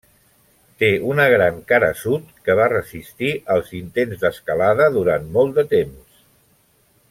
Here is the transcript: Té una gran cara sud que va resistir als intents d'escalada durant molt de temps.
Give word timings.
Té 0.83 0.87
una 1.09 1.25
gran 1.33 1.59
cara 1.71 1.89
sud 1.99 2.31
que 2.47 2.55
va 2.61 2.67
resistir 2.73 3.31
als 3.57 3.71
intents 3.83 4.25
d'escalada 4.25 4.89
durant 4.99 5.29
molt 5.37 5.61
de 5.61 5.69
temps. 5.77 6.27